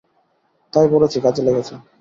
তাই 0.73 0.87
বলছি, 0.93 1.17
কাজে 1.19 1.41
লেগে 1.45 1.63
যা। 1.67 1.75